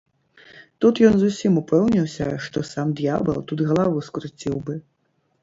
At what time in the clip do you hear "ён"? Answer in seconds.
1.09-1.13